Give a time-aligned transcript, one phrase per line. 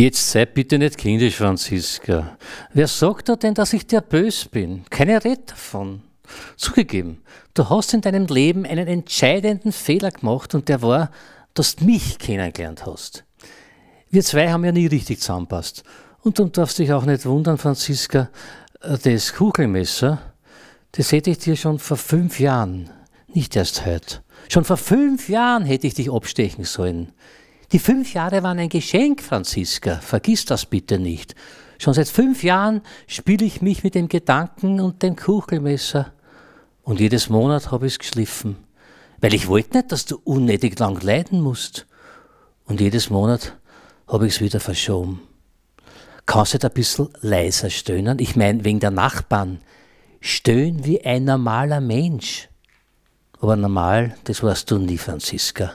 [0.00, 2.38] Jetzt sei bitte nicht kindisch, Franziska.
[2.72, 4.82] Wer sagt da denn, dass ich dir bös bin?
[4.88, 6.00] Keine Rede davon.
[6.56, 7.20] Zugegeben,
[7.52, 11.10] du hast in deinem Leben einen entscheidenden Fehler gemacht und der war,
[11.52, 13.24] dass du mich kennengelernt hast.
[14.08, 15.82] Wir zwei haben ja nie richtig zusammenpasst.
[16.22, 18.30] Und du darfst dich auch nicht wundern, Franziska,
[18.80, 20.18] das Kugelmesser,
[20.92, 22.88] das hätte ich dir schon vor fünf Jahren,
[23.26, 24.22] nicht erst heute.
[24.48, 27.12] Schon vor fünf Jahren hätte ich dich abstechen sollen.
[27.72, 29.96] Die fünf Jahre waren ein Geschenk, Franziska.
[30.00, 31.36] Vergiss das bitte nicht.
[31.78, 36.12] Schon seit fünf Jahren spiele ich mich mit dem Gedanken und dem Kuchelmesser.
[36.82, 38.56] Und jedes Monat habe ich es geschliffen.
[39.20, 41.86] Weil ich wollte nicht, dass du unnötig lang leiden musst.
[42.64, 43.56] Und jedes Monat
[44.08, 45.20] habe ich es wieder verschoben.
[46.26, 48.18] Kannst du da ein bisschen leiser stöhnen?
[48.18, 49.60] Ich meine, wegen der Nachbarn.
[50.20, 52.48] Stöhn wie ein normaler Mensch.
[53.40, 55.74] Aber normal, das warst du nie, Franziska.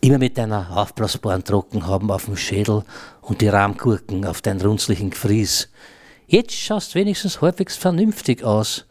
[0.00, 2.84] Immer mit deiner aufblasbaren Trockenhaben auf dem Schädel
[3.22, 5.68] und die Rahmgurken auf deinen runzlichen Gefries.
[6.26, 8.86] Jetzt schaust wenigstens halbwegs vernünftig aus.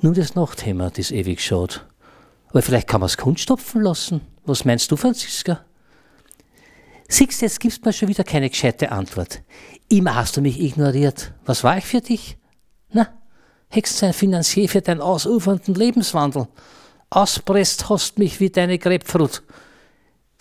[0.00, 1.86] Nur das Nachthemmer, das ewig schaut.
[2.48, 4.20] Aber vielleicht kann man's kunststopfen lassen.
[4.44, 5.64] Was meinst du, Franziska?
[7.08, 9.42] Siehst, jetzt gibst mir schon wieder keine gescheite Antwort.
[9.88, 11.32] Immer hast du mich ignoriert.
[11.44, 12.36] Was war ich für dich?
[12.92, 13.08] Na,
[13.68, 16.48] hättest ein Finanzier für deinen ausufernden Lebenswandel.
[17.10, 19.42] Auspresst hast mich wie deine Grapefruit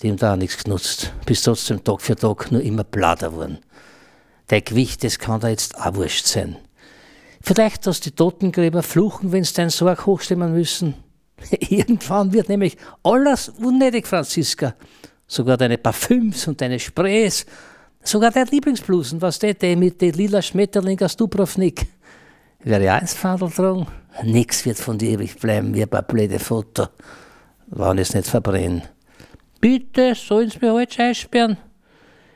[0.03, 1.14] dem da nichts genutzt.
[1.25, 3.59] Bist trotzdem Tag für Tag nur immer blader geworden.
[4.47, 6.58] Dein Gewicht, das kann da jetzt auch wurscht sein.
[7.41, 10.95] Vielleicht, dass die Totengräber fluchen, wenn sie deinen Sorg hochstimmen müssen.
[11.69, 14.75] Irgendwann wird nämlich alles unnötig, Franziska.
[15.28, 17.45] Sogar deine Parfüms und deine Sprays,
[18.03, 21.86] sogar dein Lieblingsblusen, was der, der mit den lila Schmetterling aus Dubrovnik.
[22.63, 23.88] Wäre ja eins Fadel dran.
[24.23, 26.88] Nix wird von dir ewig bleiben, wie ein paar blöde Foto.
[27.67, 28.81] Wann es nicht verbrennen.
[29.62, 31.58] Bitte sollen Sie mir heute einsperren.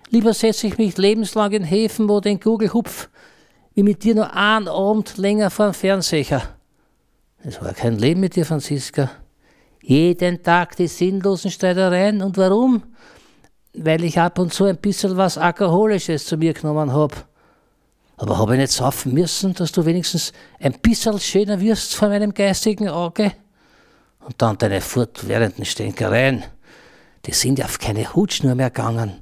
[0.10, 3.10] Lieber setze ich mich lebenslang in Häfen oder in Kugelhupf,
[3.74, 6.42] wie mit dir nur einen Abend länger vor dem Fernseher.
[7.44, 9.10] Es war kein Leben mit dir, Franziska.
[9.82, 12.22] Jeden Tag die sinnlosen Streitereien.
[12.22, 12.84] Und warum?
[13.74, 17.16] Weil ich ab und zu ein bisschen was Alkoholisches zu mir genommen habe.
[18.18, 22.34] Aber habe ich nicht saufen müssen, dass du wenigstens ein bisschen schöner wirst vor meinem
[22.34, 23.32] geistigen Auge?
[24.20, 26.44] Und dann deine fortwährenden Stänkereien
[27.26, 29.22] die sind ja auf keine Hutschnur mehr gegangen.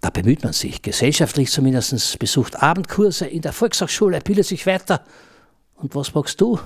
[0.00, 5.04] Da bemüht man sich, gesellschaftlich zumindest, besucht Abendkurse in der Volkshochschule, bildet sich weiter.
[5.76, 6.58] Und was magst du?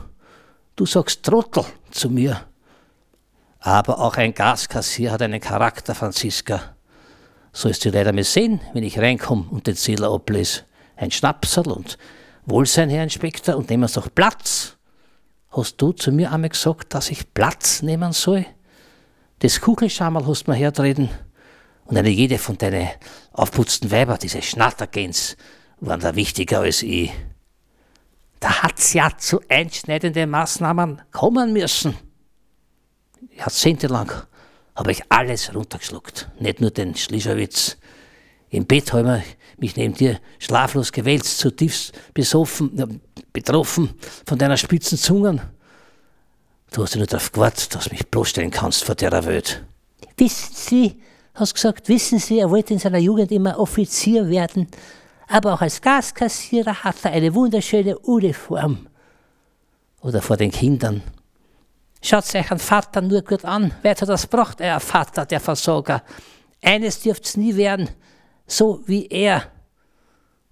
[0.75, 2.41] Du sagst Trottel zu mir.
[3.61, 6.77] Aber auch ein Gaskassier hat einen Charakter, Franziska.
[7.53, 10.63] Sollst du leider mal sehen, wenn ich reinkomme und den Zähler ablese.
[10.97, 11.99] Ein Schnapsel und
[12.45, 14.77] Wohlsein, Herr Inspektor, und nehmen Sie doch Platz.
[15.51, 18.47] Hast du zu mir einmal gesagt, dass ich Platz nehmen soll?
[19.41, 21.11] Das Kugelschammerl hast du mir hertreten
[21.85, 22.89] und eine jede von deinen
[23.33, 25.37] aufputzten Weiber, diese Schnattergens,
[25.81, 27.13] waren da wichtiger als ich.
[28.41, 31.97] Da hat's ja zu einschneidenden Maßnahmen kommen müssen.
[33.37, 34.11] Jahrzehntelang
[34.75, 37.77] habe ich alles runtergeschluckt, nicht nur den Schlischowitz.
[38.49, 43.03] Im Bett habe ich mich neben dir schlaflos gewälzt, zutiefst besoffen,
[43.33, 43.95] betroffen
[44.27, 45.41] von deiner spitzen Zungen.
[46.77, 49.65] Du hast ja nur darauf gewartet, dass du mich bloßstellen kannst vor der Welt.
[50.19, 51.01] Wissen Sie,
[51.33, 54.69] hast gesagt, wissen Sie, er wollte in seiner Jugend immer Offizier werden,
[55.27, 58.89] aber auch als Gaskassierer hat er eine wunderschöne Uniform.
[60.03, 61.01] Oder vor den Kindern.
[62.03, 63.73] Schaut euch einen Vater nur gut an.
[63.81, 66.03] Wer hat das braucht, euer Vater, der Versorger.
[66.61, 67.89] Eines dürft's nie werden,
[68.47, 69.45] so wie er.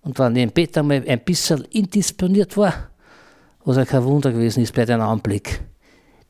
[0.00, 2.72] Und wenn im Bett einmal ein bisschen indisponiert war,
[3.66, 5.60] was ja kein Wunder gewesen ist bei deinem Anblick.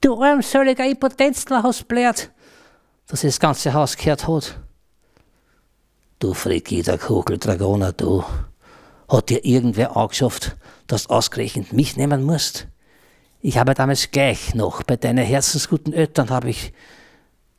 [0.04, 2.30] Du armseliger Impotenzler hast blärt,
[3.06, 4.60] dass das ganze Haus gehört hat.
[6.18, 8.22] Du Frigida Kugeldragoner, du.
[9.08, 10.56] Hat dir irgendwer angeschafft,
[10.88, 12.68] dass du ausgerechnet mich nehmen musst?
[13.40, 16.74] Ich habe damals gleich noch, bei deinen herzensguten Eltern habe ich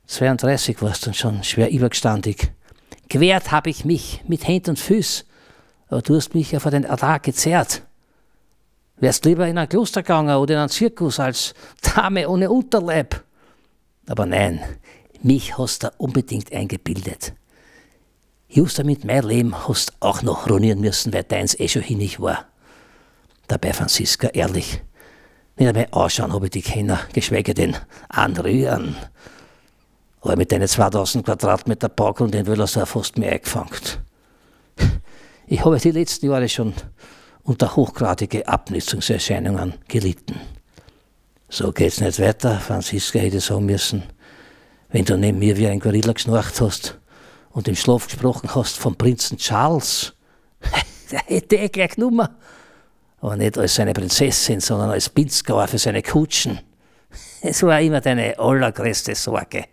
[0.06, 2.52] 32 warst und schon schwer übergestandig.
[3.10, 5.26] Gewehrt habe ich mich mit Händen und Füßen,
[5.88, 7.82] aber du hast mich ja vor den Ertrag gezerrt.
[8.98, 13.24] Wärst lieber in ein Kloster gegangen oder in einen Zirkus als Dame ohne Unterleib.
[14.08, 14.62] Aber nein,
[15.22, 17.34] mich hast du unbedingt eingebildet.
[18.48, 22.46] Just damit mein Leben hast auch noch ruinieren müssen, weil deins eh schon hinig war.
[23.48, 24.82] Dabei, Franziska, ehrlich,
[25.58, 27.76] nicht einmal ausschauen habe ich die kennen, geschweige denn
[28.10, 28.96] anrühren.
[30.22, 33.70] Aber mit deinen 2000 Quadratmeter Baugrund in Wöllersdorf fast mir eingefangen.
[35.48, 36.74] Ich habe die letzten Jahre schon
[37.46, 40.42] unter hochgradige Abnützungserscheinungen gelitten.
[41.48, 44.04] So geht's nicht weiter, Franziska hätte sagen müssen.
[44.90, 47.00] Wenn du neben mir wie ein Gorilla geschnarcht hast
[47.52, 50.14] und im Schlaf gesprochen hast vom Prinzen Charles,
[51.12, 52.28] der hätte eh gleich genommen.
[53.22, 56.60] Aber nicht als seine Prinzessin, sondern als Pinzgauer für seine Kutschen.
[57.42, 59.66] Es war immer deine allergrößte Sorge.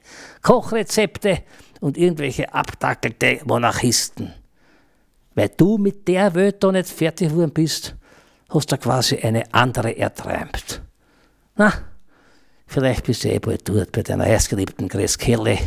[0.42, 1.42] Kochrezepte
[1.80, 4.34] und irgendwelche abdackelte Monarchisten.
[5.34, 7.94] Weil du mit der Welt da nicht fertig geworden bist,
[8.50, 10.82] hast du quasi eine andere erträumt.
[11.56, 11.72] Na,
[12.66, 15.58] vielleicht bist du eh bald dort bei deiner erstgeliebten Grace Kelly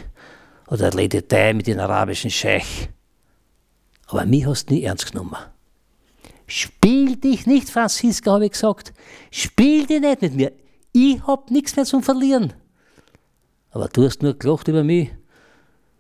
[0.67, 2.89] oder Lady Di mit den arabischen Scheich.
[4.07, 5.37] Aber mich hast du nie ernst genommen.
[6.47, 8.93] Spiel dich nicht, Franziska, habe ich gesagt.
[9.31, 10.51] Spiel dich nicht mit mir.
[10.91, 12.53] Ich hab nichts mehr zum Verlieren.
[13.71, 15.11] Aber du hast nur gelacht über mich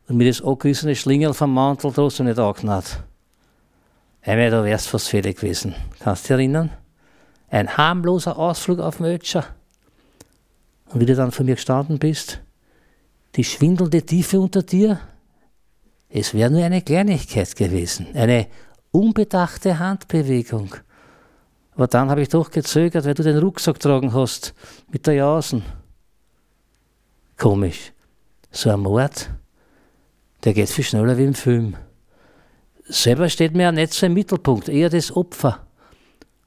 [0.07, 2.99] und mir das angerissene Schlingel vom Mantel trotzdem nicht angenäht.
[4.25, 5.75] Einmal, da wärst fast fertig gewesen.
[5.99, 6.71] Kannst du dich erinnern?
[7.49, 9.45] Ein harmloser Ausflug auf Mötscher.
[10.89, 12.41] Und wie du dann vor mir gestanden bist,
[13.35, 14.99] die schwindelnde Tiefe unter dir,
[16.09, 18.47] es wäre nur eine Kleinigkeit gewesen, eine
[18.91, 20.75] unbedachte Handbewegung.
[21.75, 24.53] Aber dann habe ich doch gezögert, weil du den Rucksack tragen hast
[24.89, 25.63] mit der Jausen.
[27.37, 27.91] Komisch.
[28.49, 29.29] So ein Mord,
[30.43, 31.75] der geht viel schneller wie im Film.
[32.87, 35.65] Selber steht mir ja nicht so im Mittelpunkt, eher das Opfer.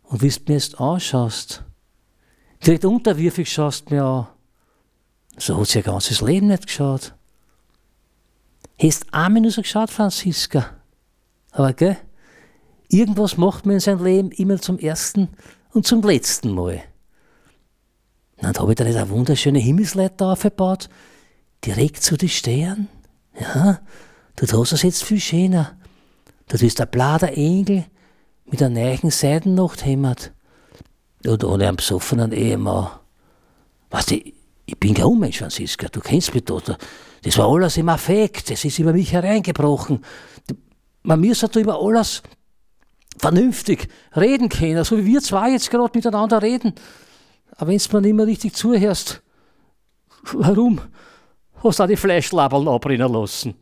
[0.05, 1.65] Und wie du mir jetzt anschaust,
[2.65, 4.29] direkt unterwürfig schaust mir an.
[5.37, 7.15] So hat sie ihr ganzes Leben nicht geschaut.
[8.81, 10.71] Hast einmal nur so geschaut, Franziska.
[11.51, 11.97] Aber gell,
[12.89, 15.29] irgendwas macht man in seinem Leben immer zum ersten
[15.73, 16.83] und zum letzten Mal.
[18.41, 20.89] Dann habe ich da nicht eine wunderschöne Himmelsleiter aufgebaut,
[21.65, 22.89] direkt zu den Sternen.
[23.41, 23.81] Ja,
[24.37, 25.77] dort hast du es jetzt viel schöner.
[26.49, 27.85] Dort ist der blader Engel
[28.47, 30.33] mit einer neuen Seidennacht hämmert.
[31.25, 32.89] Und ohne einen besoffenen Ehemann.
[33.91, 34.21] Weißt du,
[34.67, 36.63] ich bin kein Unmensch, Franziska, du kennst mich doch.
[37.23, 40.05] Das war alles im Affekt, das ist über mich hereingebrochen.
[41.03, 42.23] Man müsste da über alles
[43.19, 46.75] vernünftig reden können, so wie wir zwei jetzt gerade miteinander reden.
[47.57, 49.23] Aber wenn du mir nicht mehr richtig zuhörst,
[50.33, 50.81] warum
[51.63, 53.55] hast du auch die Fleischlabeln abbrennen lassen?